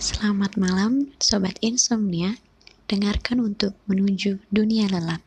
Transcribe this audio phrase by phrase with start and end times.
[0.00, 2.40] Selamat malam, Sobat Insomnia.
[2.88, 5.20] Dengarkan untuk menuju dunia lelap.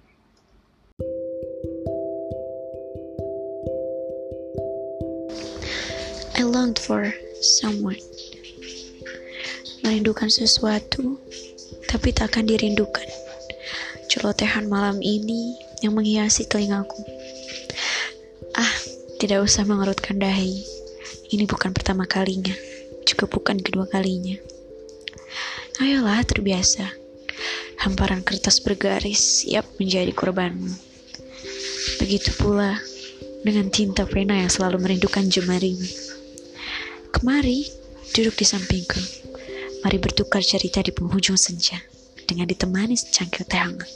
[6.33, 7.13] I longed for
[7.61, 8.01] someone.
[9.85, 11.21] Merindukan sesuatu,
[11.85, 13.05] tapi tak akan dirindukan.
[14.09, 15.53] Celotehan malam ini
[15.85, 16.97] yang menghiasi telingaku.
[18.57, 18.73] Ah,
[19.21, 20.65] tidak usah mengerutkan dahi.
[21.29, 22.57] Ini bukan pertama kalinya,
[23.05, 24.52] juga bukan kedua kalinya.
[25.81, 26.85] Ayolah terbiasa.
[27.81, 30.69] Hamparan kertas bergaris siap menjadi korbanmu.
[31.97, 32.77] Begitu pula
[33.41, 35.89] dengan tinta pena yang selalu merindukan jemarimu.
[37.09, 37.65] Kemari,
[38.13, 39.01] duduk di sampingku.
[39.81, 41.81] Mari bertukar cerita di penghujung senja
[42.29, 43.89] dengan ditemani secangkir teh hangat.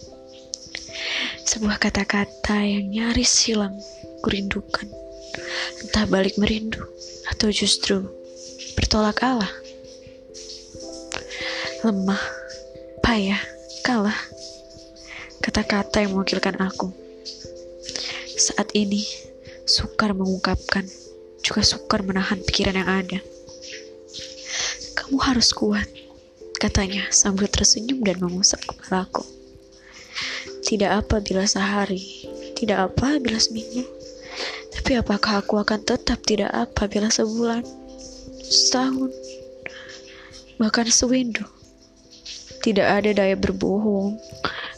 [1.45, 3.77] Sebuah kata-kata yang nyaris hilang
[4.25, 4.89] kurindukan.
[5.85, 6.81] Entah balik merindu
[7.29, 8.01] atau justru
[8.73, 9.66] bertolak Allah
[11.85, 12.21] lemah,
[13.05, 13.37] payah,
[13.85, 14.17] kalah.
[15.37, 16.89] Kata-kata yang mewakilkan aku.
[18.33, 19.05] Saat ini,
[19.69, 20.89] sukar mengungkapkan,
[21.45, 23.19] juga sukar menahan pikiran yang ada.
[24.97, 25.85] Kamu harus kuat,
[26.57, 29.21] katanya sambil tersenyum dan mengusap kepalaku.
[30.65, 32.25] Tidak apa bila sehari,
[32.57, 33.85] tidak apa bila seminggu,
[34.73, 37.61] tapi apakah aku akan tetap tidak apa bila sebulan,
[38.49, 39.13] setahun,
[40.57, 41.45] bahkan sewindu?
[42.67, 44.19] Tidak ada daya berbohong,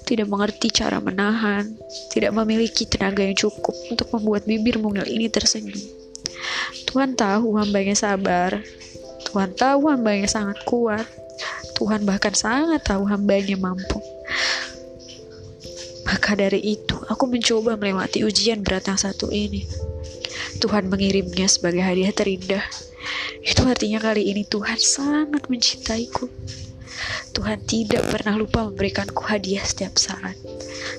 [0.05, 1.73] tidak mengerti cara menahan,
[2.13, 5.81] tidak memiliki tenaga yang cukup untuk membuat bibir mungil ini tersenyum.
[6.85, 8.61] Tuhan tahu hambanya sabar,
[9.25, 11.01] Tuhan tahu hambanya sangat kuat,
[11.81, 13.97] Tuhan bahkan sangat tahu hambanya mampu.
[16.05, 19.65] Maka dari itu, aku mencoba melewati ujian berat yang satu ini.
[20.61, 22.65] Tuhan mengirimnya sebagai hadiah terindah.
[23.41, 26.29] Itu artinya kali ini Tuhan sangat mencintaiku.
[27.39, 30.35] Tuhan tidak pernah lupa memberikanku hadiah setiap saat.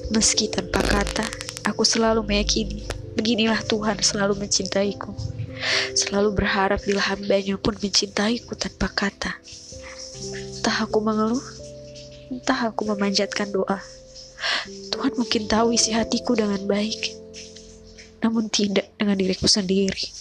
[0.09, 1.29] Meski tanpa kata,
[1.69, 5.13] aku selalu meyakini beginilah Tuhan selalu mencintaiku.
[5.93, 9.37] Selalu berharap bila hambanya pun mencintaiku tanpa kata.
[10.57, 11.45] Entah aku mengeluh,
[12.33, 13.77] entah aku memanjatkan doa.
[14.97, 17.21] Tuhan mungkin tahu isi hatiku dengan baik,
[18.25, 20.20] namun tidak dengan diriku sendiri.